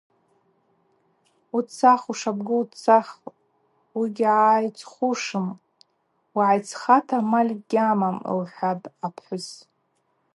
[1.57, 3.07] Уцах, ушабгу уцах,
[3.97, 5.47] уыгьгӏайцхушым,
[6.33, 9.47] угӏайцхата амаль гьамам,— лхӏватӏ апхӏвыс.